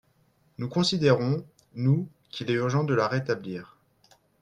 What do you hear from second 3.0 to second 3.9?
rétablir.